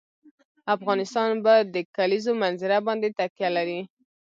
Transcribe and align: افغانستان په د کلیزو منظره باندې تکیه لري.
افغانستان 0.75 1.29
په 1.45 1.53
د 1.73 1.75
کلیزو 1.95 2.31
منظره 2.41 2.77
باندې 2.87 3.07
تکیه 3.19 3.49
لري. 3.57 3.79